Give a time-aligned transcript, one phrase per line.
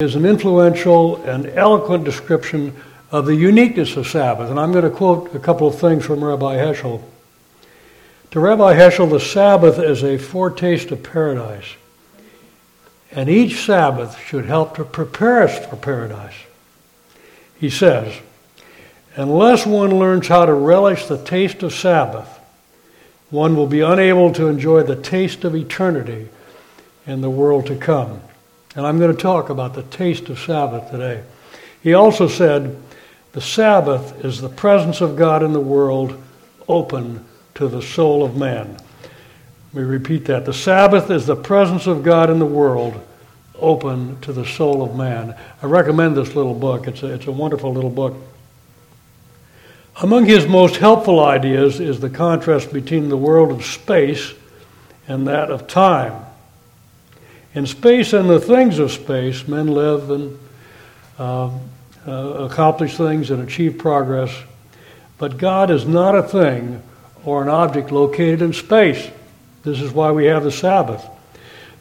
[0.00, 2.74] is an influential and eloquent description
[3.12, 4.48] of the uniqueness of Sabbath.
[4.48, 7.02] And I'm going to quote a couple of things from Rabbi Heschel.
[8.30, 11.74] To Rabbi Heschel, the Sabbath is a foretaste of paradise.
[13.12, 16.36] And each Sabbath should help to prepare us for paradise.
[17.58, 18.14] He says,
[19.16, 22.38] unless one learns how to relish the taste of Sabbath,
[23.28, 26.28] one will be unable to enjoy the taste of eternity
[27.06, 28.22] in the world to come.
[28.76, 31.22] And I'm going to talk about the taste of Sabbath today.
[31.82, 32.76] He also said,
[33.32, 36.20] the Sabbath is the presence of God in the world
[36.68, 38.76] open to the soul of man.
[39.72, 40.44] Me repeat that.
[40.44, 43.00] The Sabbath is the presence of God in the world
[43.56, 45.36] open to the soul of man.
[45.62, 46.88] I recommend this little book.
[46.88, 48.16] It's a, it's a wonderful little book.
[50.02, 54.32] Among his most helpful ideas is the contrast between the world of space
[55.06, 56.24] and that of time.
[57.54, 60.38] In space and the things of space, men live and
[61.18, 61.50] uh,
[62.06, 64.34] uh, accomplish things and achieve progress.
[65.18, 66.82] But God is not a thing
[67.24, 69.10] or an object located in space.
[69.64, 71.04] This is why we have the Sabbath.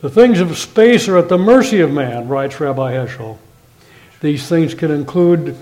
[0.02, 3.38] The things of space are at the mercy of man, writes Rabbi Heschel.
[4.22, 5.56] These things can include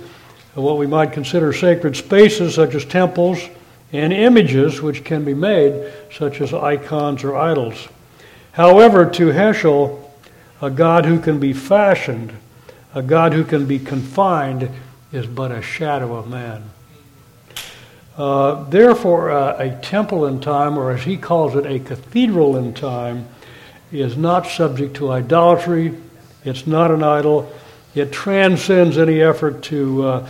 [0.53, 3.39] what we might consider sacred spaces, such as temples,
[3.93, 7.87] and images which can be made, such as icons or idols.
[8.57, 10.03] However, to Heschel,
[10.63, 12.33] a God who can be fashioned,
[12.95, 14.71] a God who can be confined,
[15.11, 16.63] is but a shadow of man.
[18.17, 22.73] Uh, therefore, uh, a temple in time, or as he calls it, a cathedral in
[22.73, 23.27] time,
[23.91, 25.93] is not subject to idolatry.
[26.43, 27.53] It's not an idol.
[27.93, 30.27] It transcends any effort to uh,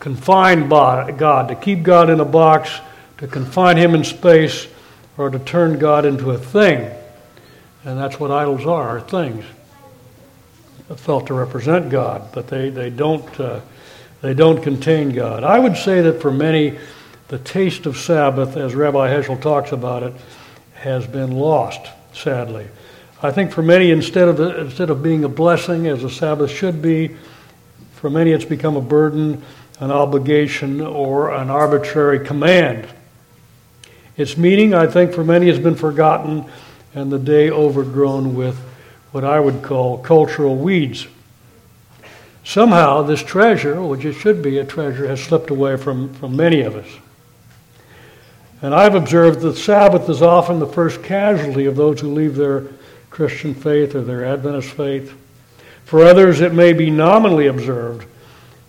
[0.00, 2.78] confine God, to keep God in a box,
[3.16, 4.66] to confine Him in space,
[5.16, 6.94] or to turn God into a thing.
[7.84, 9.44] And that's what idols are, things
[10.96, 13.60] felt to represent God, but they, they, don't, uh,
[14.20, 15.42] they don't contain God.
[15.42, 16.78] I would say that for many,
[17.28, 20.12] the taste of Sabbath, as Rabbi Heschel talks about it,
[20.74, 22.66] has been lost, sadly.
[23.22, 26.82] I think for many, instead of, instead of being a blessing, as a Sabbath should
[26.82, 27.16] be,
[27.94, 29.42] for many it's become a burden,
[29.80, 32.86] an obligation, or an arbitrary command.
[34.16, 36.44] Its meaning, I think, for many has been forgotten
[36.94, 38.56] and the day overgrown with
[39.12, 41.06] what I would call cultural weeds.
[42.44, 46.60] Somehow, this treasure, which it should be a treasure, has slipped away from, from many
[46.60, 46.88] of us.
[48.60, 52.64] And I've observed that Sabbath is often the first casualty of those who leave their
[53.10, 55.14] Christian faith or their Adventist faith.
[55.84, 58.06] For others, it may be nominally observed,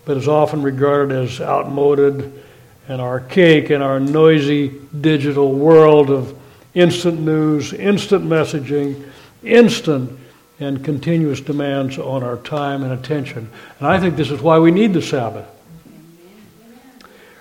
[0.04, 2.42] but is often regarded as outmoded
[2.88, 4.68] and archaic in our noisy
[5.00, 6.38] digital world of
[6.76, 9.10] instant news, instant messaging,
[9.42, 10.16] instant
[10.60, 13.50] and continuous demands on our time and attention.
[13.78, 15.46] And I think this is why we need the Sabbath.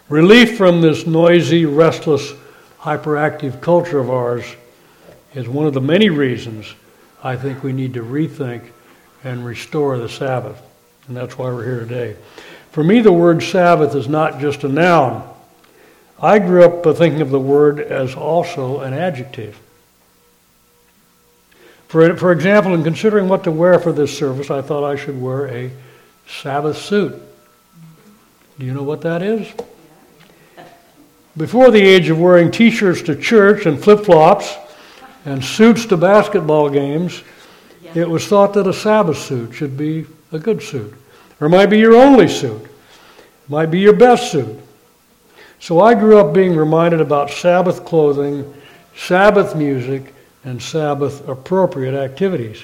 [0.07, 2.34] Relief from this noisy, restless,
[2.79, 4.46] hyperactive culture of ours
[5.34, 6.73] is one of the many reasons
[7.23, 8.69] I think we need to rethink
[9.23, 10.62] and restore the Sabbath.
[11.07, 12.16] And that's why we're here today.
[12.72, 15.34] For me, the word Sabbath is not just a noun.
[16.21, 19.59] I grew up thinking of the word as also an adjective.
[21.87, 25.21] For, for example, in considering what to wear for this service, I thought I should
[25.21, 25.71] wear a
[26.27, 27.21] Sabbath suit.
[28.57, 29.51] Do you know what that is?
[31.37, 34.55] Before the age of wearing t shirts to church and flip flops,
[35.25, 37.23] and suits to basketball games,
[37.95, 40.93] it was thought that a Sabbath suit should be a good suit.
[41.41, 42.63] Or it might be your only suit.
[42.63, 44.59] It might be your best suit.
[45.65, 48.53] So I grew up being reminded about Sabbath clothing,
[48.95, 52.61] Sabbath music, and Sabbath appropriate activities.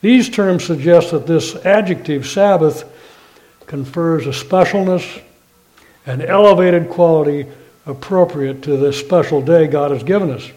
[0.00, 2.84] These terms suggest that this adjective, Sabbath,
[3.66, 5.20] confers a specialness,
[6.06, 7.44] an elevated quality
[7.86, 10.48] appropriate to this special day God has given us.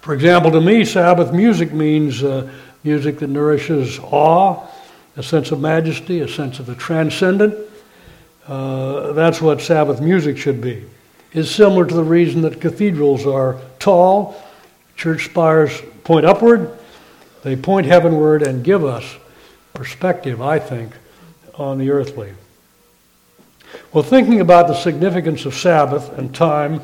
[0.00, 2.50] For example, to me, Sabbath music means uh,
[2.82, 4.66] music that nourishes awe,
[5.18, 7.67] a sense of majesty, a sense of the transcendent.
[8.48, 10.84] Uh, that's what Sabbath music should be.
[11.32, 14.42] It's similar to the reason that cathedrals are tall,
[14.96, 16.78] church spires point upward,
[17.42, 19.04] they point heavenward and give us
[19.74, 20.92] perspective, I think,
[21.54, 22.32] on the earthly.
[23.92, 26.80] Well, thinking about the significance of Sabbath and time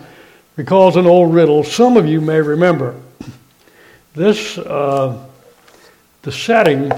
[0.56, 2.94] recalls an old riddle some of you may remember.
[4.14, 5.26] This, uh,
[6.22, 6.93] the setting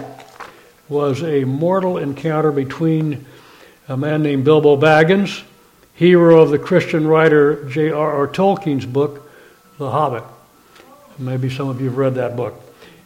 [0.88, 3.24] was a mortal encounter between
[3.88, 5.42] a man named Bilbo Baggins,
[5.94, 8.26] hero of the Christian writer J.R.R.
[8.28, 9.30] Tolkien's book,
[9.78, 10.24] The Hobbit.
[11.18, 12.60] Maybe some of you have read that book.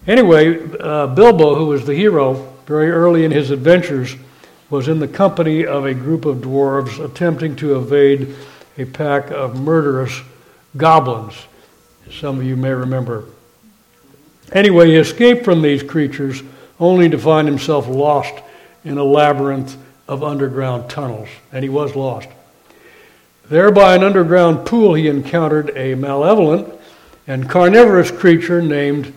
[0.07, 4.17] Anyway, uh, Bilbo, who was the hero very early in his adventures,
[4.71, 8.35] was in the company of a group of dwarves attempting to evade
[8.79, 10.23] a pack of murderous
[10.77, 11.35] goblins.
[12.11, 13.25] Some of you may remember.
[14.53, 16.43] Anyway, he escaped from these creatures
[16.79, 18.35] only to find himself lost
[18.85, 19.77] in a labyrinth
[20.11, 22.29] of underground tunnels, and he was lost.
[23.49, 26.69] There, by an underground pool, he encountered a malevolent
[27.29, 29.15] and carnivorous creature named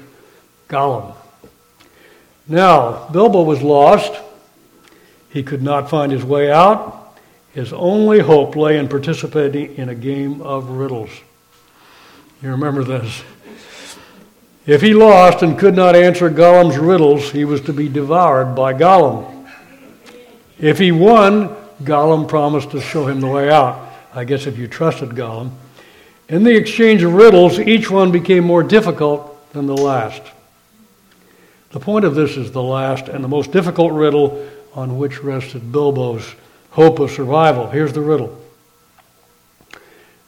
[0.69, 1.15] Gollum.
[2.47, 4.21] Now, Bilbo was lost.
[5.31, 7.17] He could not find his way out.
[7.53, 11.09] His only hope lay in participating in a game of riddles.
[12.43, 13.23] You remember this.
[14.67, 18.75] If he lost and could not answer Gollum's riddles, he was to be devoured by
[18.75, 19.32] Gollum.
[20.63, 21.49] If he won,
[21.83, 23.85] Gollum promised to show him the way out.
[24.13, 25.51] I guess if you trusted Gollum.
[26.29, 30.21] In the exchange of riddles, each one became more difficult than the last.
[31.71, 35.69] The point of this is the last and the most difficult riddle on which rested
[35.69, 36.33] Bilbo's
[36.71, 37.67] hope of survival.
[37.67, 38.39] Here's the riddle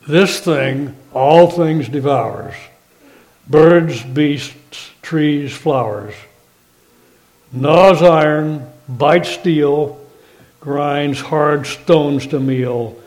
[0.05, 2.55] This thing all things devours
[3.47, 6.13] birds, beasts, trees, flowers,
[7.53, 10.01] gnaws iron, bites steel,
[10.65, 12.99] grinds hard stones to meal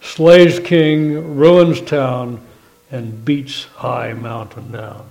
[0.00, 2.40] slays king, ruins town,
[2.90, 5.08] and beats high mountain down.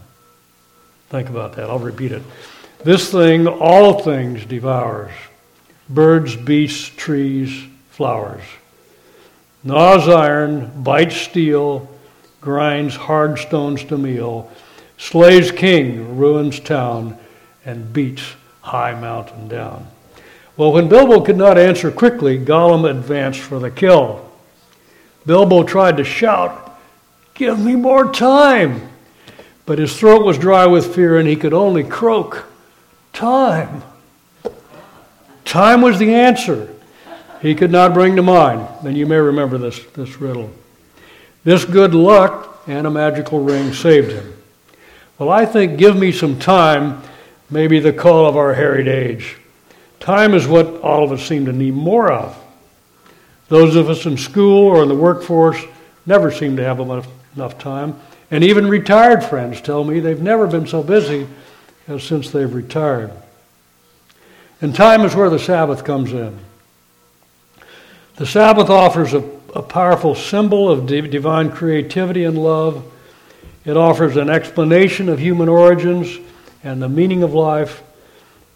[1.08, 1.70] Think about that.
[1.70, 2.22] I'll repeat it.
[2.84, 5.14] This thing all things devours
[5.88, 8.44] birds, beasts, trees, flowers.
[9.64, 11.90] Gnaws iron, bites steel,
[12.42, 14.52] grinds hard stones to meal,
[14.98, 17.18] slays king, ruins town,
[17.64, 19.88] and beats high mountain down.
[20.58, 24.30] Well, when Bilbo could not answer quickly, Gollum advanced for the kill.
[25.26, 26.80] Bilbo tried to shout,
[27.34, 28.90] Give me more time!
[29.66, 32.46] But his throat was dry with fear and he could only croak,
[33.12, 33.84] Time!
[35.44, 36.70] Time was the answer
[37.42, 38.68] he could not bring to mind.
[38.84, 40.52] And you may remember this, this riddle.
[41.44, 44.34] This good luck and a magical ring saved him.
[45.20, 47.04] Well, I think give me some time
[47.50, 49.38] may be the call of our harried age.
[50.06, 52.38] Time is what all of us seem to need more of.
[53.48, 55.60] Those of us in school or in the workforce
[56.06, 58.00] never seem to have enough, time.
[58.30, 61.26] And even retired friends tell me they've never been so busy
[61.88, 63.12] as since they've retired.
[64.62, 66.38] And time is where the Sabbath comes in.
[68.18, 72.86] The Sabbath offers a, a powerful symbol of divine creativity and love.
[73.66, 76.20] It offers an explanation of human origins
[76.64, 77.82] and the meaning of life,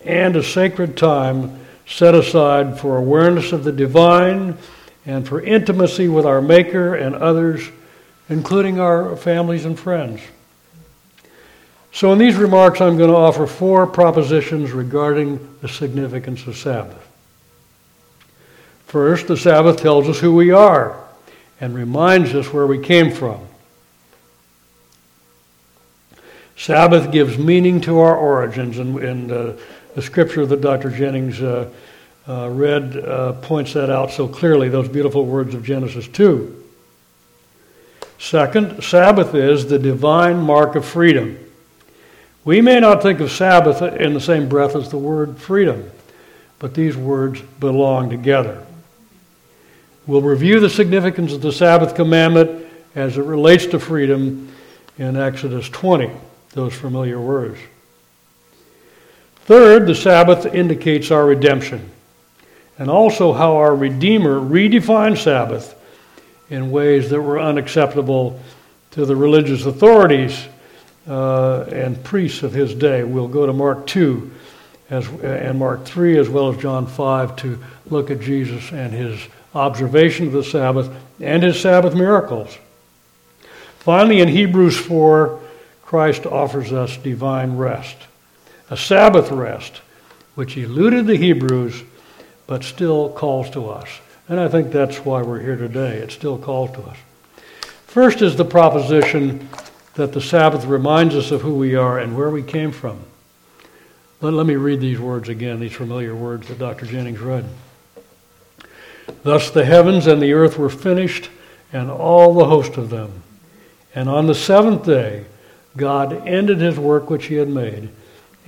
[0.05, 4.57] and a sacred time set aside for awareness of the divine
[5.05, 7.67] and for intimacy with our Maker and others,
[8.29, 10.21] including our families and friends.
[11.91, 17.05] So, in these remarks, I'm going to offer four propositions regarding the significance of Sabbath.
[18.85, 21.03] First, the Sabbath tells us who we are
[21.59, 23.39] and reminds us where we came from.
[26.55, 29.53] Sabbath gives meaning to our origins, and, and uh,
[29.95, 30.89] the scripture that Dr.
[30.89, 31.69] Jennings uh,
[32.27, 36.55] uh, read uh, points that out so clearly, those beautiful words of Genesis 2.
[38.19, 41.39] Second, Sabbath is the divine mark of freedom.
[42.45, 45.89] We may not think of Sabbath in the same breath as the word freedom,
[46.59, 48.65] but these words belong together.
[50.05, 54.51] We'll review the significance of the Sabbath commandment as it relates to freedom
[54.97, 56.11] in Exodus 20,
[56.51, 57.59] those familiar words.
[59.49, 61.89] Third, the Sabbath indicates our redemption
[62.77, 65.73] and also how our Redeemer redefined Sabbath
[66.51, 68.39] in ways that were unacceptable
[68.91, 70.47] to the religious authorities
[71.07, 73.03] uh, and priests of his day.
[73.03, 74.29] We'll go to Mark 2
[74.91, 79.19] as, and Mark 3 as well as John 5 to look at Jesus and his
[79.55, 82.55] observation of the Sabbath and his Sabbath miracles.
[83.79, 85.39] Finally, in Hebrews 4,
[85.81, 87.97] Christ offers us divine rest,
[88.69, 89.81] a Sabbath rest,
[90.35, 91.83] which eluded the Hebrews
[92.47, 93.87] but still calls to us.
[94.27, 95.97] And I think that's why we're here today.
[95.97, 96.97] It still calls to us.
[97.85, 99.49] First is the proposition
[99.95, 102.99] that the Sabbath reminds us of who we are and where we came from.
[104.21, 106.85] Let, let me read these words again, these familiar words that Dr.
[106.85, 107.45] Jennings read.
[109.23, 111.29] Thus the heavens and the earth were finished,
[111.71, 113.23] and all the host of them.
[113.93, 115.25] And on the seventh day,
[115.77, 117.89] God ended his work which he had made,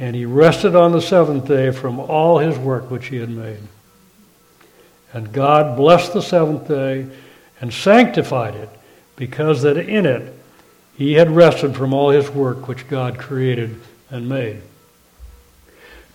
[0.02, 3.60] and he rested on the seventh day from all his work which he had made.
[5.14, 7.06] And God blessed the seventh day
[7.62, 8.70] and sanctified it,
[9.16, 10.34] because that in it
[10.98, 13.80] he had rested from all his work which God created
[14.10, 14.64] and made.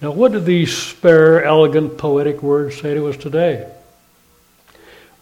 [0.03, 3.71] Now, what do these spare, elegant, poetic words say to us today?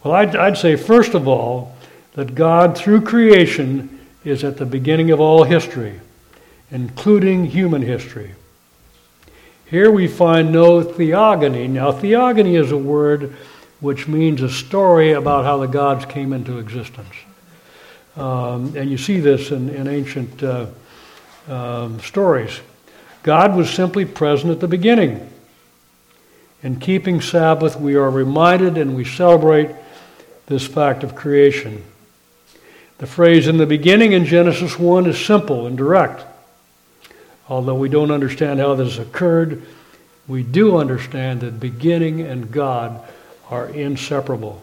[0.03, 1.75] Well, I'd, I'd say, first of all,
[2.13, 5.99] that God, through creation, is at the beginning of all history,
[6.71, 8.31] including human history.
[9.75, 11.67] Here we find no theogony.
[11.67, 13.35] Now, theogony is a word
[13.81, 17.13] which means a story about how the gods came into existence.
[18.15, 20.67] Um, and you see this in, in ancient uh,
[21.49, 22.61] um, stories.
[23.21, 25.29] God was simply present at the beginning.
[26.63, 29.71] In keeping Sabbath, we are reminded and we celebrate
[30.45, 31.83] this fact of creation.
[32.99, 36.23] The phrase in the beginning in Genesis 1 is simple and direct.
[37.47, 39.61] Although we don't understand how this occurred,
[40.27, 43.07] we do understand that beginning and God
[43.49, 44.61] are inseparable.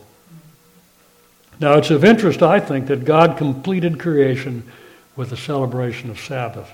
[1.60, 4.64] Now, it's of interest, I think, that God completed creation
[5.14, 6.72] with the celebration of Sabbath.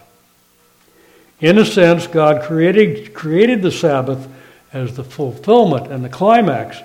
[1.41, 4.29] In a sense, God created, created the Sabbath
[4.73, 6.79] as the fulfillment and the climax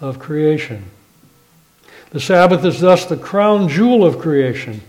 [0.00, 0.84] of creation.
[2.10, 4.82] The Sabbath is thus the crown jewel of creation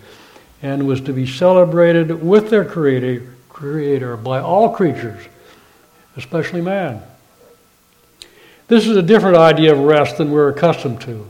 [0.62, 3.22] and was to be celebrated with their creator,
[3.54, 5.24] creator by all creatures,
[6.16, 7.00] especially man.
[8.66, 11.26] This is a different idea of rest than we're accustomed to.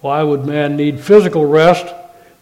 [0.00, 1.94] Why would man need physical rest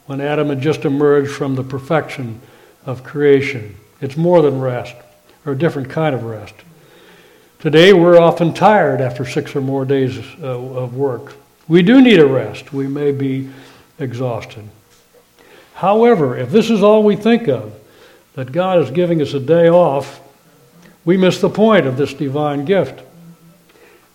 [0.06, 2.40] when Adam had just emerged from the perfection
[2.86, 3.76] of creation?
[4.00, 4.96] It's more than rest,
[5.44, 6.54] or a different kind of rest.
[7.58, 11.34] Today, we're often tired after six or more days uh, of work.
[11.68, 12.72] We do need a rest.
[12.72, 13.50] We may be
[13.98, 14.64] exhausted.
[15.74, 17.74] However, if this is all we think of,
[18.34, 20.20] that God is giving us a day off,
[21.04, 23.02] we miss the point of this divine gift.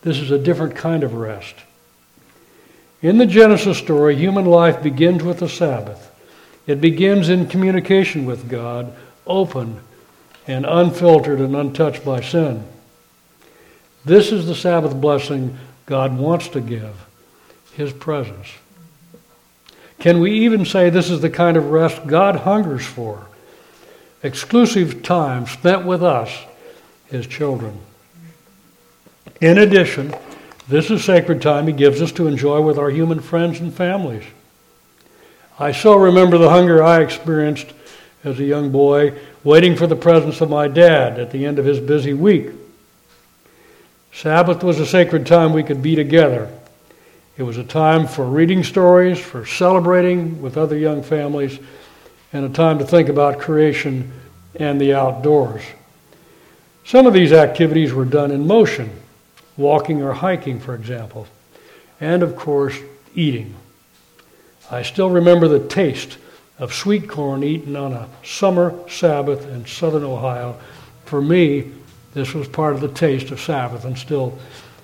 [0.02, 1.56] This is a different kind of rest.
[3.02, 6.12] In the Genesis story, human life begins with the Sabbath.
[6.68, 8.94] It begins in communication with God,
[9.26, 9.80] open
[10.48, 12.64] and unfiltered and untouched by sin.
[14.04, 17.06] This is the Sabbath blessing God wants to give
[17.74, 18.48] His presence.
[20.00, 23.29] Can we even say this is the kind of rest God hungers for?
[24.22, 26.30] Exclusive time spent with us,
[27.08, 27.80] His children.
[29.40, 30.14] In addition,
[30.68, 34.26] this is sacred time He gives us to enjoy with our human friends and families.
[35.58, 37.74] I so remember the hunger I experienced
[38.24, 41.66] as a young boy, waiting for the presence of my dad at the end of
[41.66, 42.52] his busy week.
[44.12, 46.50] Sabbath was a sacred time we could be together.
[47.38, 51.58] It was a time for reading stories, for celebrating with other young families,
[52.32, 54.12] and a time to think about creation
[54.56, 55.64] and the outdoors.
[56.86, 58.90] Some of these activities were done in motion,
[59.58, 61.28] walking or hiking, for example,
[62.00, 62.78] and of course,
[63.16, 63.56] eating.
[64.72, 66.18] I still remember the taste
[66.60, 70.60] of sweet corn eaten on a summer Sabbath in southern Ohio.
[71.06, 71.72] For me,
[72.14, 74.38] this was part of the taste of Sabbath and still,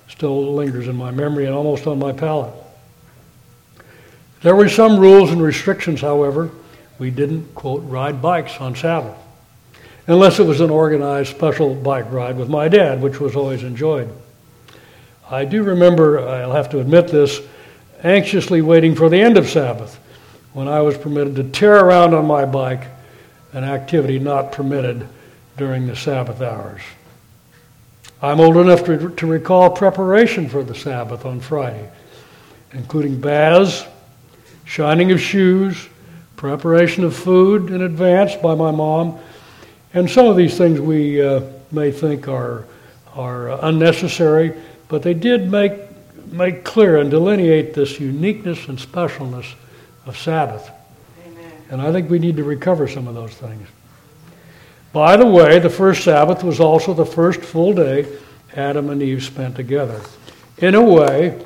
[0.08, 2.54] still lingers in my memory and almost on my palate.
[4.42, 6.52] There were some rules and restrictions, however.
[6.98, 9.18] We didn't, quote, ride bikes on Sabbath,
[10.08, 14.10] unless it was an organized special bike ride with my dad, which was always enjoyed.
[15.30, 17.42] I do remember, I'll have to admit this,
[18.04, 20.00] anxiously waiting for the end of Sabbath
[20.54, 22.84] when I was permitted to tear around on my bike,
[23.52, 25.08] an activity not permitted
[25.58, 26.82] during the Sabbath hours.
[28.22, 31.90] I'm old enough to, to recall preparation for the Sabbath on Friday,
[32.72, 33.86] including baths,
[34.64, 35.90] shining of shoes,
[36.46, 39.18] preparation of food in advance by my mom,
[39.96, 42.68] and some of these things we uh, may think are,
[43.16, 44.54] are unnecessary,
[44.88, 45.74] but they did make,
[46.32, 49.56] make clear and delineate this uniqueness and specialness
[50.06, 50.70] of Sabbath.
[51.26, 51.52] Amen.
[51.72, 53.68] And I think we need to recover some of those things.
[54.94, 58.06] By the way, the first Sabbath was also the first full day
[58.56, 60.00] Adam and Eve spent together.
[60.60, 61.44] In a way,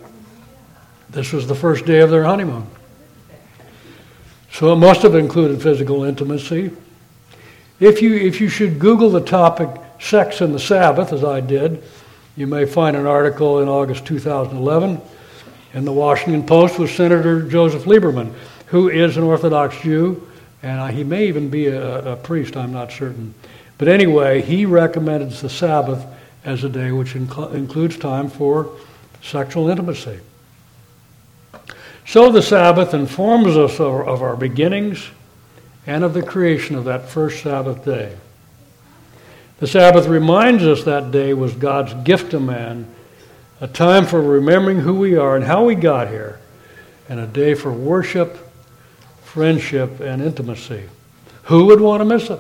[1.10, 2.68] this was the first day of their honeymoon.
[4.60, 6.72] So it must have included physical intimacy.
[7.80, 9.70] If you, if you should Google the topic
[10.02, 11.82] sex and the Sabbath, as I did,
[12.36, 15.00] you may find an article in August 2011
[15.76, 18.34] in the Washington Post with Senator Joseph Lieberman,
[18.66, 20.28] who is an Orthodox Jew,
[20.62, 23.34] and uh, he may even be a, a priest, I'm not certain.
[23.78, 26.06] But anyway, he recommended the Sabbath
[26.44, 28.76] as a day which inc- includes time for
[29.22, 30.20] sexual intimacy.
[32.10, 35.12] So the Sabbath informs us of, of our beginnings
[35.86, 38.18] and of the creation of that first Sabbath day.
[39.60, 42.88] The Sabbath reminds us that day was God's gift to man
[43.62, 46.40] a time for remembering who we are and how we got here,
[47.10, 48.40] and a day for worship,
[49.22, 50.86] friendship, and intimacy.
[51.44, 52.40] Who would want to miss it?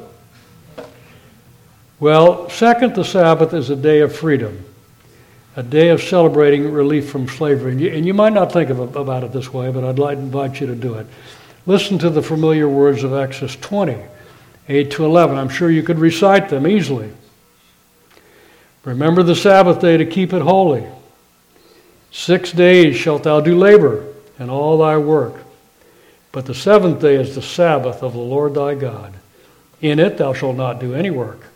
[2.00, 4.66] Well, second, the Sabbath is a day of freedom,
[5.60, 7.74] a day of celebrating relief from slavery.
[7.74, 10.18] And you, and you might not think of, about it this way, but I'd like
[10.18, 11.06] to invite you to do it.
[11.66, 13.98] Listen to the familiar words of Exodus 20,
[14.70, 15.38] 8 to 11.
[15.38, 17.12] I'm sure you could recite them easily.
[18.86, 20.88] Remember the Sabbath day to keep it holy.
[22.10, 24.08] Six days shalt thou do labor
[24.40, 25.44] and all thy work.
[26.32, 29.14] But the seventh day is the Sabbath of the Lord thy God.
[29.82, 31.49] In it thou shalt not do any work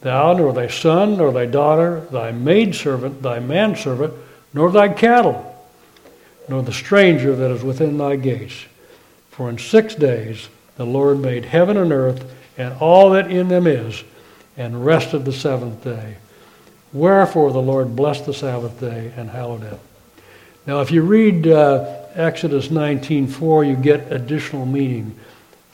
[0.00, 4.14] thou, nor thy son, nor thy daughter, thy maidservant, thy manservant,
[4.52, 5.54] nor thy cattle,
[6.48, 8.66] nor the stranger that is within thy gates.
[9.30, 12.24] For in six days the Lord made heaven and earth
[12.56, 14.02] and all that in them is,
[14.56, 16.16] and rested the seventh day.
[16.92, 19.78] Wherefore the Lord blessed the Sabbath day and hallowed it.
[20.66, 25.14] Now, if you read uh, Exodus 19:4, you get additional meaning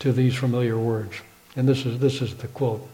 [0.00, 1.14] to these familiar words.
[1.55, 2.87] And this is, this is the quote.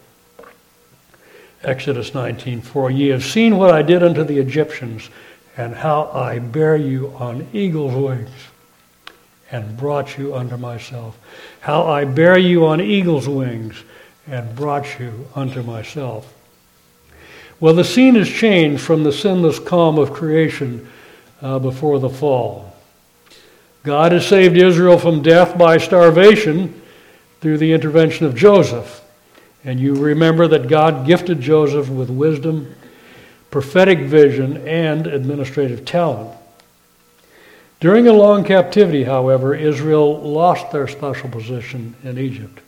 [1.65, 5.11] Exodus 19:4 Ye have seen what I did unto the Egyptians
[5.57, 8.31] and how I bare you on eagle's wings
[9.51, 11.19] and brought you unto myself.
[11.61, 13.83] How I bare you on eagle's wings
[14.27, 16.33] and brought you unto myself.
[17.59, 20.89] Well the scene has changed from the sinless calm of creation
[21.43, 22.77] uh, before the fall.
[23.83, 26.81] God has saved Israel from death by starvation
[27.41, 29.03] through the intervention of Joseph
[29.69, 32.75] and you remember that God gifted Joseph with wisdom,
[33.51, 36.35] prophetic vision, and administrative talent.
[37.79, 42.61] During a long captivity, however, Israel lost their special position in Egypt.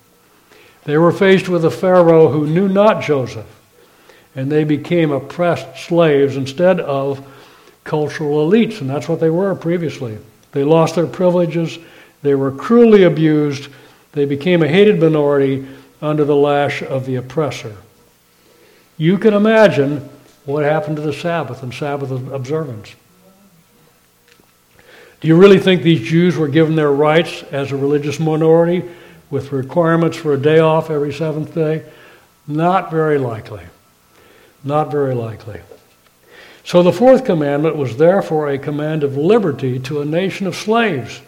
[0.84, 3.48] They were faced with a Pharaoh who knew not Joseph,
[4.36, 7.26] and they became oppressed slaves instead of
[7.82, 10.18] cultural elites, and that's what they were previously.
[10.52, 11.78] They lost their privileges,
[12.20, 13.70] they were cruelly abused,
[14.12, 15.66] they became a hated minority,
[16.02, 17.76] under the lash of the oppressor.
[18.96, 20.08] You can imagine
[20.44, 22.94] what happened to the Sabbath and Sabbath observance.
[25.20, 28.82] Do you really think these Jews were given their rights as a religious minority
[29.30, 31.84] with requirements for a day off every seventh day?
[32.46, 33.62] Not very likely.
[34.64, 35.60] Not very likely.
[36.64, 41.20] So the fourth commandment was therefore a command of liberty to a nation of slaves.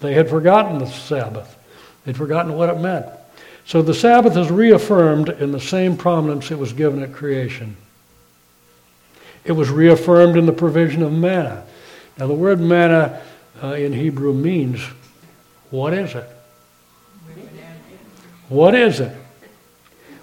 [0.00, 1.56] They had forgotten the Sabbath,
[2.04, 3.06] they'd forgotten what it meant.
[3.68, 7.76] So the Sabbath is reaffirmed in the same prominence it was given at creation.
[9.44, 11.66] It was reaffirmed in the provision of manna.
[12.16, 13.20] Now, the word manna
[13.62, 14.80] uh, in Hebrew means
[15.68, 16.26] what is it?
[18.48, 19.14] What is it?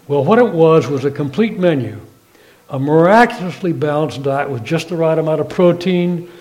[0.07, 2.01] Well, what it was was a complete menu,
[2.67, 6.31] a miraculously balanced diet with just the right amount of protein,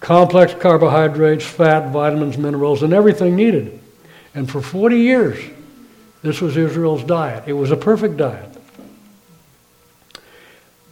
[0.00, 3.80] complex carbohydrates, fat, vitamins, minerals, and everything needed.
[4.34, 5.42] And for 40 years,
[6.24, 7.44] this was Israel's diet.
[7.46, 8.48] It was a perfect diet.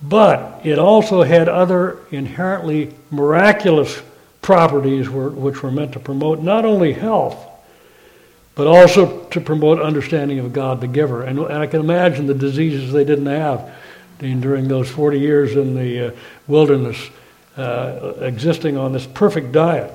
[0.02, 4.02] But it also had other inherently miraculous
[4.42, 7.48] properties which were meant to promote not only health,
[8.54, 11.22] but also to promote understanding of God the giver.
[11.22, 13.72] And, I can imagine the diseases they didn't have
[14.18, 16.10] during those 40 years in the uh,
[16.46, 17.08] wilderness,
[17.56, 19.92] uh, existing on this perfect diet.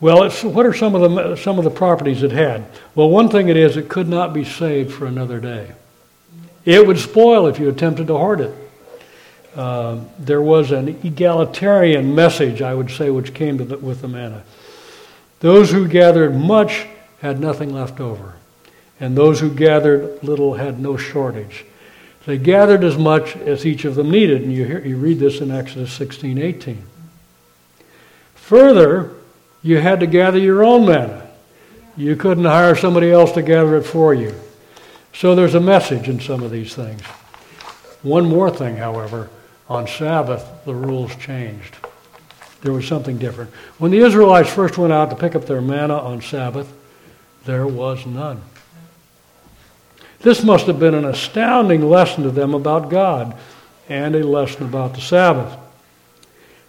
[0.00, 2.64] Well, what are some of the some of the properties it had?
[2.94, 5.72] Well, one thing it is, it could not be saved for another day.
[6.64, 8.54] It would spoil if you attempted to hoard it.
[9.56, 14.44] Uh, there was an egalitarian message, I would say, which came the, with the manna.
[15.40, 16.86] Those who gathered much
[17.20, 18.34] had nothing left over,
[19.00, 21.64] and those who gathered little had no shortage.
[22.24, 25.40] They gathered as much as each of them needed, and you, hear, you read this
[25.40, 26.84] in Exodus 16 18.
[28.34, 29.14] Further,
[29.62, 31.28] you had to gather your own manna.
[31.96, 34.34] You couldn't hire somebody else to gather it for you.
[35.12, 37.02] So there's a message in some of these things.
[38.02, 39.30] One more thing, however,
[39.68, 41.76] on Sabbath, the rules changed.
[42.62, 43.50] There was something different.
[43.78, 46.72] When the Israelites first went out to pick up their manna on Sabbath,
[47.44, 48.40] there was none.
[50.20, 53.36] This must have been an astounding lesson to them about God
[53.88, 55.56] and a lesson about the Sabbath.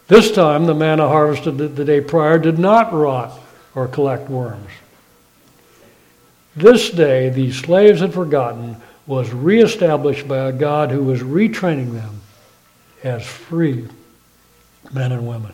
[0.10, 3.40] This time, the manna harvested the day prior did not rot
[3.76, 4.72] or collect worms.
[6.56, 12.22] This day, these slaves had forgotten was reestablished by a God who was retraining them
[13.04, 13.88] as free
[14.92, 15.54] men and women.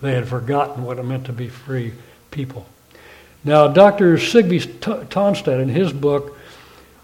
[0.00, 1.92] They had forgotten what it meant to be free
[2.30, 2.66] people.
[3.42, 4.16] Now, Dr.
[4.16, 4.64] Sigve
[5.08, 6.38] Tonstad, in his book,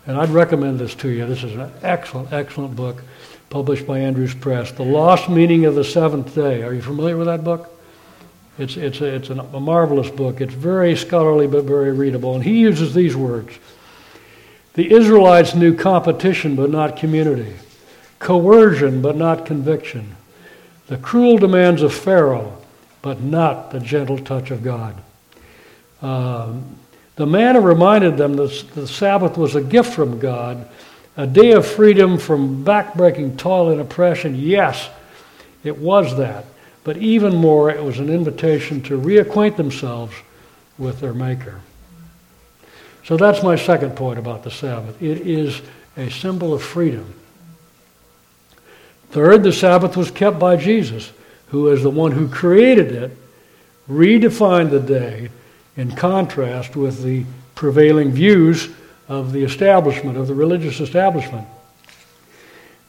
[0.07, 3.03] and I'd recommend this to you, this is an excellent, excellent book
[3.51, 4.73] published by Andrews Press.
[4.73, 6.63] The Lost Meaning of the Seventh Day.
[6.63, 7.75] Are you familiar with that book?
[8.59, 10.41] It's, it's, a, it's a, marvelous book.
[10.41, 12.35] It's very scholarly but very readable.
[12.35, 13.57] And he uses these words
[14.75, 17.55] The Israelites knew competition but not community,
[18.19, 20.17] coercion but not conviction,
[20.89, 22.59] the cruel demands of Pharaoh
[23.01, 25.01] but not the gentle touch of God.
[26.03, 26.77] Um,
[27.15, 30.69] the manna reminded them that the Sabbath was a gift from God,
[31.19, 34.37] a day of freedom from backbreaking toil and oppression.
[34.37, 34.89] Yes,
[35.65, 36.45] it was that.
[36.85, 40.15] But even more, it was an invitation to reacquaint themselves
[40.79, 41.61] with their Maker.
[43.05, 45.03] So that's my second point about the Sabbath.
[45.03, 45.61] It is
[45.97, 47.13] a symbol of freedom.
[49.11, 51.11] Third, the Sabbath was kept by Jesus,
[51.49, 53.11] who, as the one who created it,
[53.91, 55.31] redefined the day
[55.77, 57.25] in contrast with the
[57.57, 58.69] prevailing views
[59.09, 61.47] of the establishment, of the religious establishment.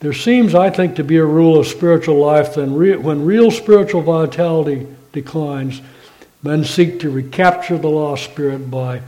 [0.01, 4.01] There seems, I think, to be a rule of spiritual life that when real spiritual
[4.01, 5.81] vitality declines,
[6.43, 9.01] men seek to recapture the lost spirit by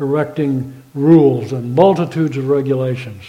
[0.00, 3.22] erecting rules and multitudes of regulations.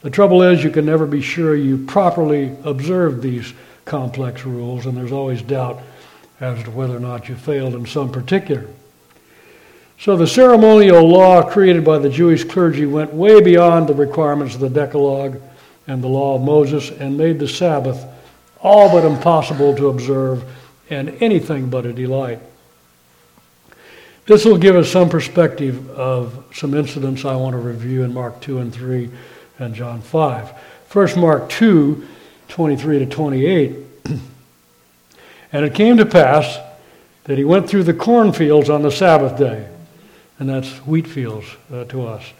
[0.00, 3.52] The trouble is, you can never be sure you properly observed these
[3.84, 5.80] complex rules, and there's always doubt
[6.40, 8.66] as to whether or not you failed in some particular.
[10.02, 14.60] So the ceremonial law created by the Jewish clergy went way beyond the requirements of
[14.60, 15.40] the Decalogue
[15.86, 18.04] and the law of Moses and made the Sabbath
[18.60, 20.42] all but impossible to observe
[20.90, 22.40] and anything but a delight.
[24.26, 28.40] This will give us some perspective of some incidents I want to review in Mark
[28.40, 29.08] 2 and 3
[29.60, 30.52] and John 5.
[30.88, 32.08] First, Mark 2
[32.48, 33.76] 23 to 28.
[35.52, 36.58] and it came to pass
[37.22, 39.68] that he went through the cornfields on the Sabbath day
[40.42, 42.32] and that's wheat fields uh, to us.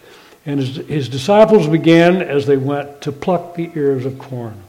[0.45, 4.61] And his, his disciples began as they went to pluck the ears of corn.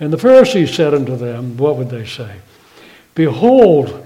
[0.00, 2.38] And the Pharisees said unto them, What would they say?
[3.14, 4.04] Behold,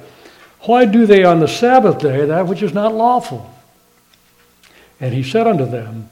[0.61, 3.51] why do they on the Sabbath day that which is not lawful?
[5.01, 6.11] And he said unto them,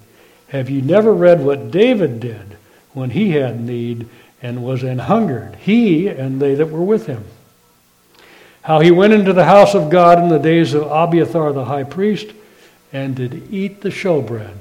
[0.49, 2.57] Have ye never read what David did
[2.95, 4.09] when he had need
[4.41, 7.27] and was an hungered, he and they that were with him?
[8.69, 11.85] How he went into the house of God in the days of Abiathar the high
[11.85, 12.35] priest
[12.93, 14.53] and did eat the showbread.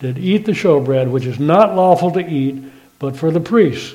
[0.00, 2.60] Did eat the showbread, which is not lawful to eat,
[2.98, 3.94] but for the priests,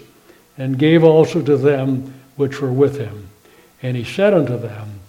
[0.58, 3.27] and gave also to them which were with him.
[3.82, 5.01] And he said unto them,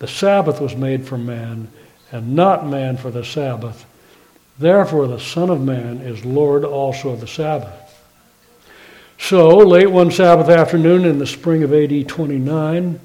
[0.00, 1.68] The Sabbath was made for man,
[2.10, 3.86] and not man for the Sabbath.
[4.58, 8.02] Therefore the Son of Man is Lord also of the Sabbath.
[9.16, 12.98] So, late one Sabbath afternoon in the spring of AD 29,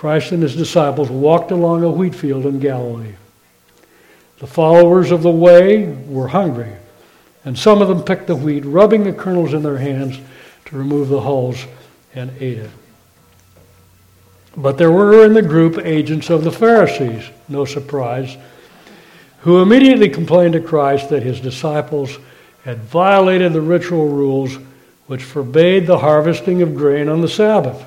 [0.00, 3.16] Christ and his disciples walked along a wheat field in Galilee.
[4.38, 6.72] The followers of the way were hungry,
[7.44, 10.18] and some of them picked the wheat, rubbing the kernels in their hands
[10.64, 11.66] to remove the hulls,
[12.14, 12.70] and ate it.
[14.56, 18.38] But there were in the group agents of the Pharisees, no surprise,
[19.40, 22.16] who immediately complained to Christ that his disciples
[22.64, 24.56] had violated the ritual rules
[25.08, 27.84] which forbade the harvesting of grain on the Sabbath.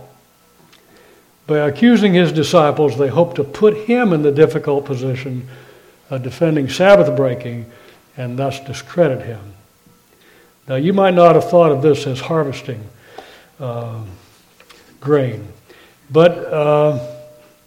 [1.46, 5.48] By accusing his disciples, they hoped to put him in the difficult position
[6.10, 7.70] of defending Sabbath breaking
[8.16, 9.54] and thus discredit him.
[10.68, 12.82] Now, you might not have thought of this as harvesting
[13.60, 14.02] uh,
[15.02, 15.48] grain,
[16.10, 17.16] but uh,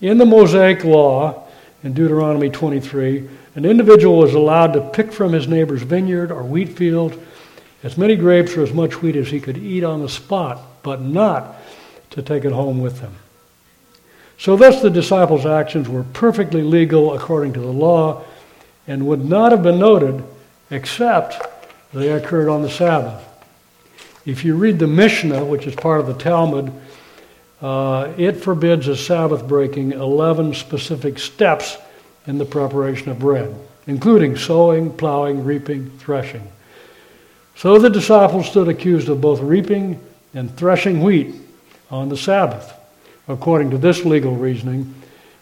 [0.00, 1.46] in the Mosaic law,
[1.82, 6.70] in Deuteronomy 23, an individual was allowed to pick from his neighbor's vineyard or wheat
[6.70, 7.22] field
[7.82, 11.02] as many grapes or as much wheat as he could eat on the spot, but
[11.02, 11.56] not
[12.10, 13.12] to take it home with him.
[14.38, 18.22] So, thus, the disciples' actions were perfectly legal according to the law
[18.86, 20.22] and would not have been noted
[20.70, 21.42] except
[21.92, 23.22] they occurred on the Sabbath.
[24.26, 26.72] If you read the Mishnah, which is part of the Talmud,
[27.62, 31.78] uh, it forbids a Sabbath breaking 11 specific steps
[32.26, 33.54] in the preparation of bread,
[33.86, 36.46] including sowing, plowing, reaping, threshing.
[37.54, 39.98] So the disciples stood accused of both reaping
[40.34, 41.34] and threshing wheat
[41.90, 42.75] on the Sabbath
[43.28, 44.94] according to this legal reasoning,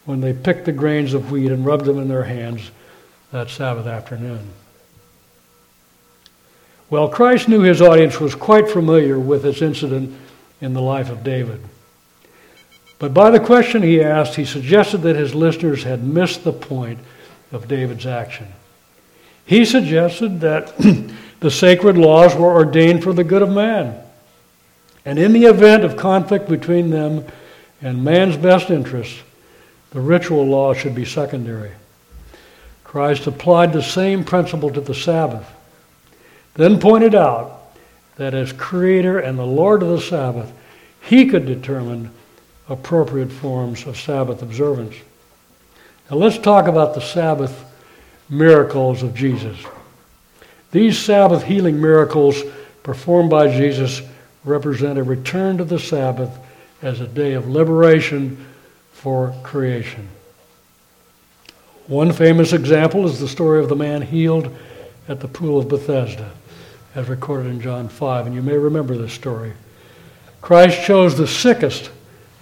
[0.05, 2.71] when they picked the grains of wheat and rubbed them in their hands
[3.33, 4.49] that Sabbath afternoon.
[6.91, 10.15] Well, Christ knew his audience was quite familiar with this incident
[10.61, 11.61] in the life of David.
[12.99, 16.99] But by the question he asked, he suggested that his listeners had missed the point
[17.53, 18.47] of David's action.
[19.47, 20.77] He suggested that
[21.41, 24.01] the sacred laws were ordained for the good of man.
[25.05, 27.27] And in the event of conflict between them,
[27.85, 29.21] and man's best interests,
[29.91, 31.71] the ritual law should be secondary.
[32.83, 35.47] Christ applied the same principle to the Sabbath,
[36.55, 37.61] then pointed out
[38.17, 40.51] that as Creator and the Lord of the Sabbath,
[41.03, 42.11] He could determine
[42.71, 44.95] appropriate forms of Sabbath observance.
[46.11, 47.65] Now let's talk about the Sabbath
[48.31, 49.59] miracles of Jesus.
[50.71, 52.43] These Sabbath healing miracles
[52.83, 54.01] performed by Jesus
[54.45, 56.39] represent a return to the Sabbath
[56.85, 58.47] as a day of liberation
[58.93, 60.07] for creation.
[61.87, 64.55] One famous example is the story of the man healed
[65.09, 66.31] at the pool of Bethesda,
[66.95, 69.55] as recorded in John 5, and you may remember this story.
[70.43, 71.91] Christ chose the sickest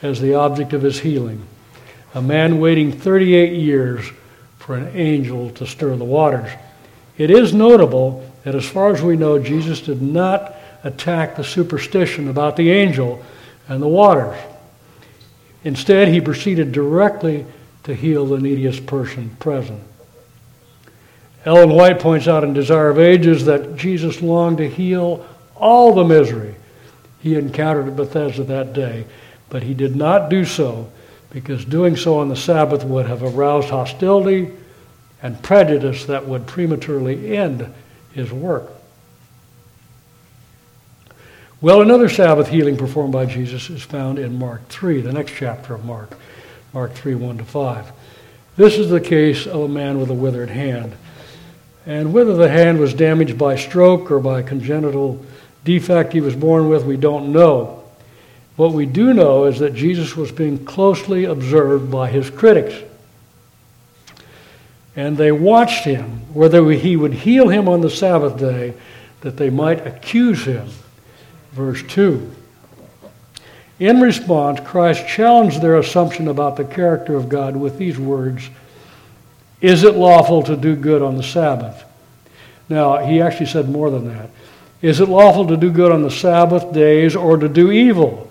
[0.03, 1.47] as the object of his healing,
[2.13, 4.11] a man waiting 38 years
[4.59, 6.51] for an angel to stir the waters.
[7.17, 12.29] It is notable that, as far as we know, Jesus did not attack the superstition
[12.29, 13.23] about the angel
[13.69, 14.39] and the waters.
[15.65, 17.47] Instead, he proceeded directly
[17.85, 19.83] to heal the neediest person present.
[21.45, 26.05] Ellen White points out in Desire of Ages that Jesus longed to heal all the
[26.05, 26.55] misery
[27.21, 29.05] he encountered at Bethesda that day,
[29.49, 30.91] but he did not do so
[31.31, 34.51] because doing so on the Sabbath would have aroused hostility
[35.23, 37.73] and prejudice that would prematurely end
[38.13, 38.71] his work.
[41.63, 45.77] Well, another Sabbath healing performed by Jesus is found in Mark 3, the next chapter
[45.77, 46.19] of Mark,
[46.73, 47.93] Mark 3, 1 to 5.
[48.57, 50.93] This is the case of a man with a withered hand.
[51.87, 55.25] And whether the hand was damaged by stroke or by congenital
[55.63, 57.85] defect he was born with, we don't know.
[58.57, 62.75] What we do know is that Jesus was being closely observed by his critics.
[64.97, 68.75] And they watched him, whether he would heal him on the Sabbath day,
[69.21, 70.69] that they might accuse him.
[71.53, 72.31] Verse 2.
[73.79, 78.49] In response, Christ challenged their assumption about the character of God with these words
[79.61, 81.85] Is it lawful to do good on the Sabbath?
[82.69, 84.31] Now, he actually said more than that.
[84.81, 88.31] Is it lawful to do good on the Sabbath days or to do evil,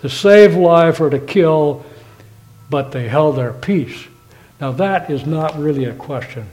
[0.00, 1.84] to save life or to kill?
[2.70, 4.06] But they held their peace.
[4.60, 6.46] Now, that is not really a question.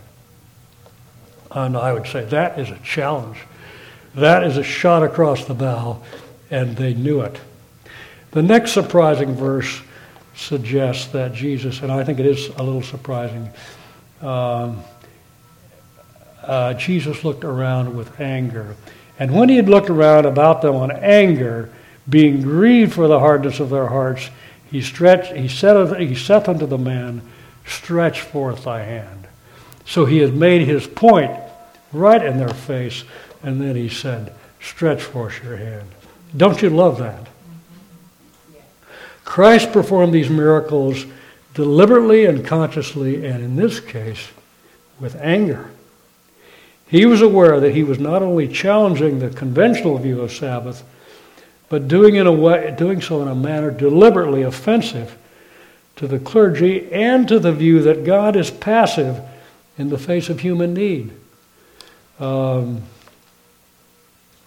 [1.52, 3.38] And I would say that is a challenge.
[4.16, 6.02] That is a shot across the bow,
[6.50, 7.40] and they knew it.
[8.32, 9.82] The next surprising verse
[10.36, 13.50] suggests that Jesus, and I think it is a little surprising,
[14.22, 14.84] um,
[16.44, 18.76] uh, Jesus looked around with anger.
[19.20, 21.72] And when he had looked around about them on anger,
[22.10, 24.30] being grieved for the hardness of their hearts,
[24.70, 27.22] he stretched, he said, he said unto the man,
[27.66, 29.28] Stretch forth thy hand.
[29.86, 31.32] So he had made his point
[31.92, 33.04] right in their face,
[33.44, 35.90] and then he said, Stretch forth your hand.
[36.36, 37.28] Don't you love that?
[39.26, 41.06] Christ performed these miracles
[41.54, 44.30] deliberately and consciously, and in this case,
[45.00, 45.72] with anger.
[46.88, 50.84] He was aware that he was not only challenging the conventional view of Sabbath,
[51.70, 55.18] but doing, in a way, doing so in a manner deliberately offensive
[55.96, 59.22] to the clergy and to the view that God is passive
[59.78, 61.12] in the face of human need.
[62.20, 62.84] Um,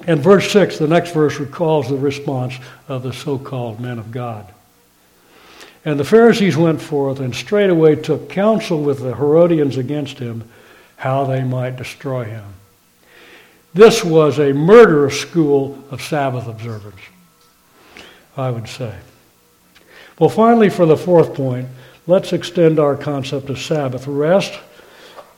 [0.07, 2.55] and verse 6, the next verse, recalls the response
[2.88, 4.53] of the so called men of God.
[5.85, 10.49] And the Pharisees went forth and straightway took counsel with the Herodians against him,
[10.97, 12.45] how they might destroy him.
[13.75, 17.01] This was a murderous school of Sabbath observance,
[18.37, 18.95] I would say.
[20.19, 21.69] Well, finally, for the fourth point,
[22.07, 24.59] let's extend our concept of Sabbath rest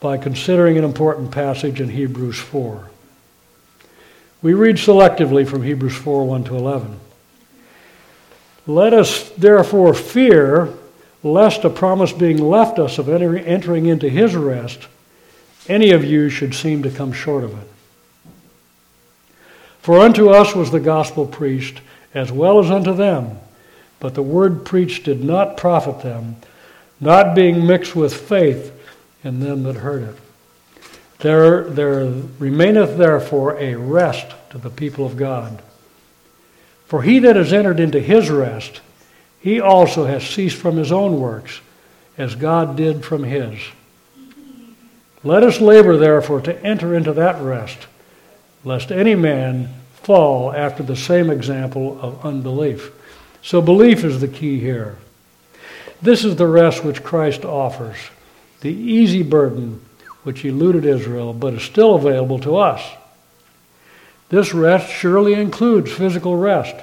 [0.01, 2.91] by considering an important passage in Hebrews 4.
[4.43, 7.01] We read selectively from Hebrews 4 1 to 11.
[8.67, 10.73] Let us therefore fear
[11.23, 14.87] lest a promise being left us of entering into his rest,
[15.69, 17.69] any of you should seem to come short of it.
[19.81, 21.81] For unto us was the gospel preached,
[22.15, 23.39] as well as unto them.
[24.01, 26.37] But the word preached did not profit them,
[27.01, 28.73] not being mixed with faith
[29.25, 30.17] in them that heard it.
[31.21, 35.63] There, there remaineth therefore a rest to the people of God.
[36.87, 38.81] For he that has entered into his rest,
[39.41, 41.61] he also has ceased from his own works,
[42.19, 43.59] as God did from his.
[45.25, 47.79] Let us labor therefore to enter into that rest,
[48.65, 52.93] lest any man fall after the same example of unbelief.
[53.43, 54.99] So, belief is the key here.
[56.03, 57.97] This is the rest which Christ offers,
[58.61, 59.81] the easy burden
[60.27, 62.83] which eluded Israel, but is still available to us.
[64.29, 66.75] This rest surely includes physical rest.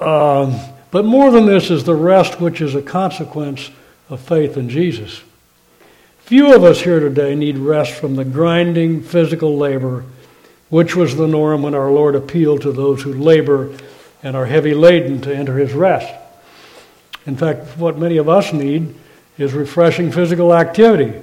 [0.00, 0.58] Um,
[0.90, 3.70] but more than this is the rest which is a consequence
[4.08, 5.22] of faith in Jesus.
[6.24, 10.04] Few of us here today need rest from the grinding physical labor
[10.68, 13.72] which was the norm when our Lord appealed to those who labor
[14.22, 16.12] and are heavy laden to enter his rest.
[17.24, 18.96] In fact, what many of us need
[19.40, 21.14] is refreshing physical activity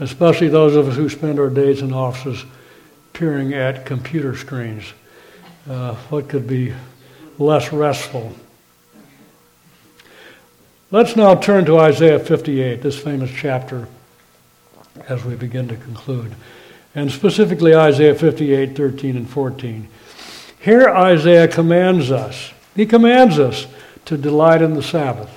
[0.00, 2.44] especially those of us who spend our days in offices
[3.12, 4.92] peering at computer screens.
[5.68, 6.74] Uh, what could be
[7.38, 8.34] less restful?
[10.90, 13.88] Let's now turn to Isaiah 58, this famous chapter,
[15.08, 16.34] as we begin to conclude,
[16.94, 19.88] and specifically Isaiah 58, 13, and 14.
[20.60, 23.66] Here, Isaiah commands us, he commands us
[24.06, 25.30] to delight in the Sabbath.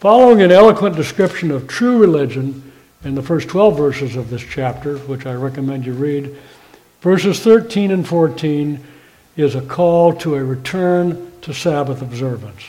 [0.00, 2.70] Following an eloquent description of true religion
[3.02, 6.36] in the first 12 verses of this chapter, which I recommend you read,
[7.00, 8.84] verses 13 and 14
[9.38, 12.62] is a call to a return to Sabbath observance.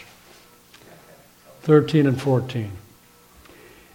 [1.63, 2.71] 13 and 14.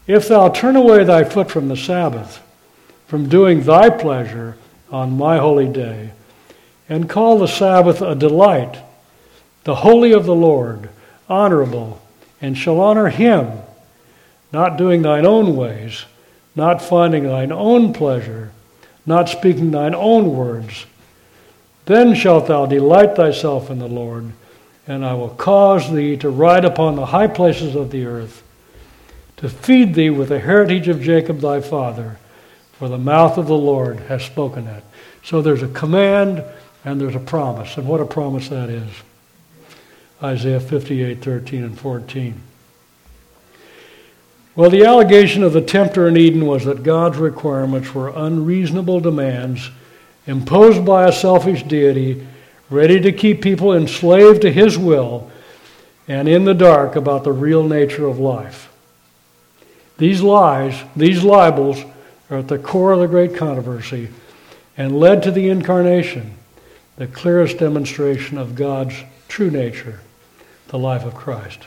[0.07, 2.43] If thou turn away thy foot from the Sabbath,
[3.07, 4.59] from doing thy pleasure
[4.91, 6.11] on my holy day,
[6.87, 8.77] and call the Sabbath a delight,
[9.65, 10.91] the holy of the Lord,
[11.31, 12.02] honorable,
[12.43, 13.53] and shall honor him,
[14.53, 16.05] not doing thine own ways,
[16.55, 18.51] not finding thine own pleasure,
[19.07, 20.85] not speaking thine own words.
[21.87, 24.33] Then shalt thou delight thyself in the Lord,
[24.87, 28.43] and I will cause thee to ride upon the high places of the earth,
[29.39, 32.19] to feed thee with the heritage of Jacob thy father,
[32.73, 34.85] for the mouth of the Lord has spoken it.
[35.25, 36.45] So there's a command
[36.85, 38.91] and there's a promise, and what a promise that is.
[40.23, 42.41] Isaiah 58, 13 and 14.
[44.55, 49.71] Well, the allegation of the tempter in Eden was that God's requirements were unreasonable demands
[50.27, 52.25] imposed by a selfish deity
[52.71, 55.29] ready to keep people enslaved to his will
[56.07, 58.73] and in the dark about the real nature of life.
[59.99, 61.83] These lies, these libels,
[62.31, 64.09] are at the core of the great controversy
[64.77, 66.35] and led to the incarnation,
[66.97, 68.95] the clearest demonstration of God's
[69.27, 69.99] true nature
[70.73, 71.61] the life of Christ.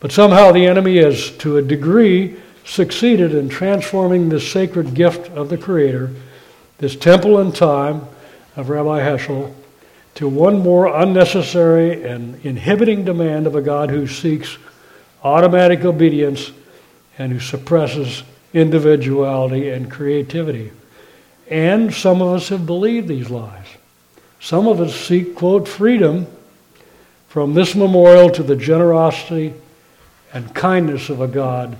[0.00, 5.48] But somehow the enemy has, to a degree, succeeded in transforming this sacred gift of
[5.48, 6.10] the Creator,
[6.78, 8.02] this temple and time
[8.56, 9.54] of Rabbi Heschel,
[10.16, 14.58] to one more unnecessary and inhibiting demand of a God who seeks
[15.22, 16.50] automatic obedience
[17.18, 20.72] and who suppresses individuality and creativity.
[21.48, 23.66] And some of us have believed these lies.
[24.40, 26.26] Some of us seek, quote, freedom
[27.36, 29.52] from this memorial to the generosity
[30.32, 31.76] and kindness of a God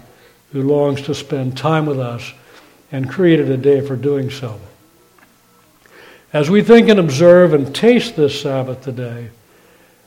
[0.53, 2.35] who longs to spend time with us
[2.92, 4.61] and created a day for doing so.
[6.31, 9.31] As we think and observe and taste this Sabbath today,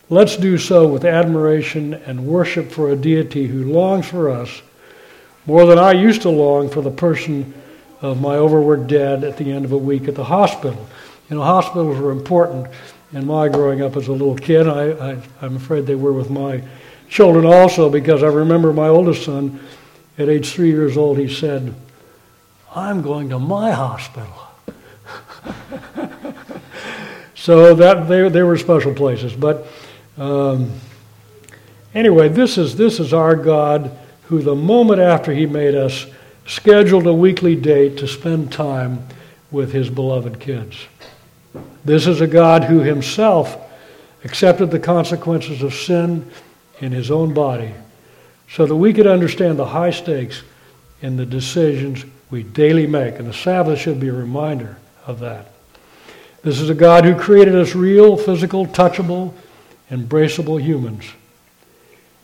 [0.08, 4.62] let's do so with admiration and worship for a deity who longs for us
[5.46, 7.52] more than I used to long for the person
[8.02, 10.86] of my overworked dad at the end of a week at the hospital.
[11.28, 12.68] You know, hospitals were important
[13.12, 14.68] in my growing up as a little kid.
[14.68, 16.62] I, I, I'm afraid they were with my
[17.08, 19.60] children also because I remember my oldest son
[20.18, 21.74] at age three years old, he said,
[22.74, 24.32] I'm going to my hospital.
[27.34, 29.32] so that they, they were special places.
[29.32, 29.66] But
[30.18, 30.72] um,
[31.94, 36.06] anyway, this is, this is our God who, the moment after he made us,
[36.46, 39.06] scheduled a weekly date to spend time
[39.50, 40.86] with his beloved kids.
[41.84, 43.56] This is a God who himself
[44.24, 46.30] accepted the consequences of sin
[46.80, 47.72] in his own body
[48.48, 50.42] so that we could understand the high stakes
[51.02, 53.18] in the decisions we daily make.
[53.18, 55.52] And the Sabbath should be a reminder of that.
[56.42, 59.34] This is a God who created us real, physical, touchable,
[59.90, 61.04] embraceable humans.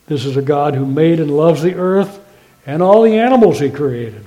[0.07, 2.21] This is a God who made and loves the earth
[2.65, 4.25] and all the animals he created,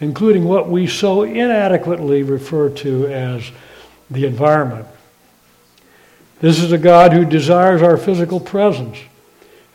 [0.00, 3.50] including what we so inadequately refer to as
[4.12, 4.86] the environment.
[6.40, 8.98] This is a God who desires our physical presence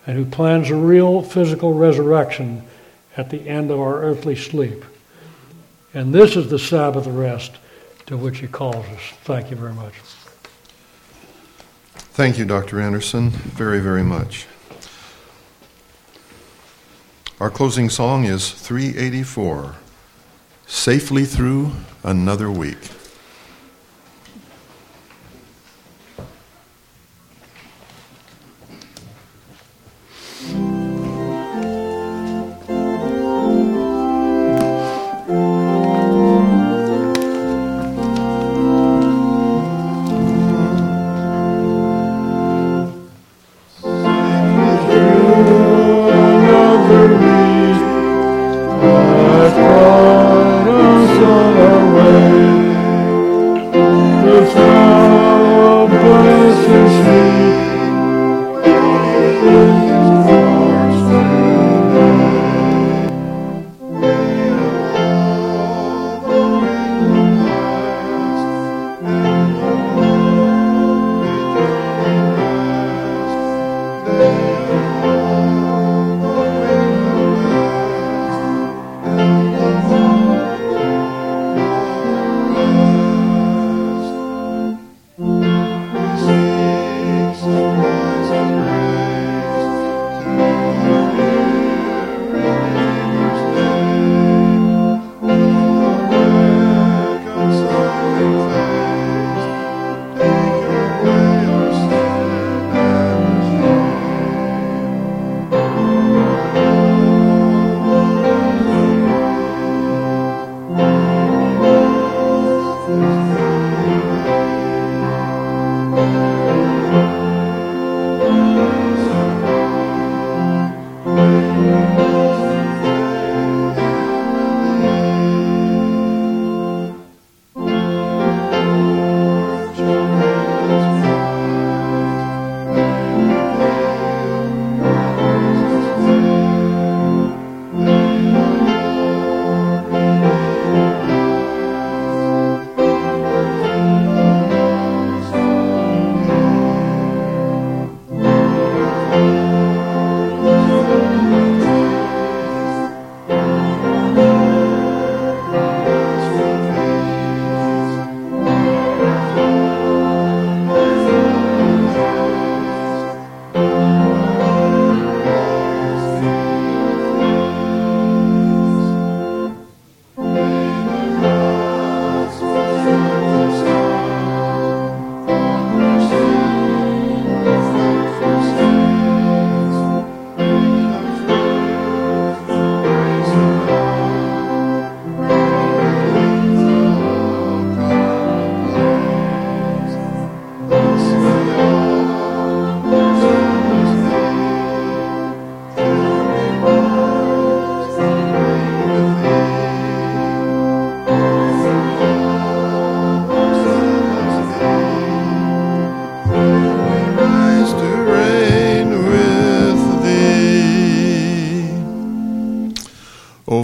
[0.06, 2.62] and who plans a real physical resurrection
[3.16, 4.84] at the end of our earthly sleep.
[5.94, 7.52] And this is the Sabbath rest
[8.06, 9.00] to which he calls us.
[9.24, 9.94] Thank you very much.
[12.12, 12.80] Thank you, Dr.
[12.80, 14.46] Anderson, very, very much.
[17.40, 19.76] Our closing song is 384
[20.66, 21.72] Safely Through
[22.02, 22.97] Another Week.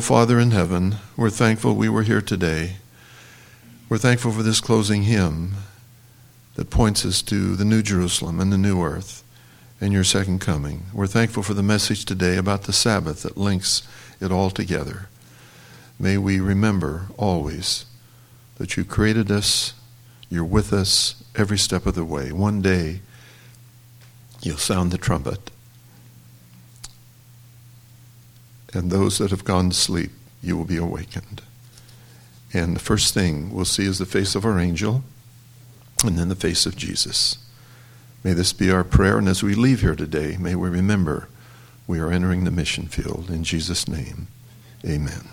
[0.05, 2.77] Father in heaven, we're thankful we were here today.
[3.89, 5.55] We're thankful for this closing hymn
[6.55, 9.23] that points us to the New Jerusalem and the New Earth
[9.81, 10.85] and your second coming.
[10.93, 13.87] We're thankful for the message today about the Sabbath that links
[14.21, 15.09] it all together.
[15.99, 17.87] May we remember always
[18.57, 19.75] that you created us,
[20.31, 22.33] you're with us every step of the way.
[22.33, 23.01] One day,
[24.43, 25.51] you'll sound the trumpet.
[28.75, 30.11] And those that have gone to sleep,
[30.43, 31.43] you will be awakened.
[32.53, 35.03] And the first thing we'll see is the face of our angel
[36.05, 37.39] and then the face of Jesus.
[38.23, 39.19] May this be our prayer.
[39.19, 41.29] And as we leave here today, may we remember
[41.87, 43.31] we are entering the mission field.
[43.31, 44.29] In Jesus' name,
[44.85, 45.29] amen.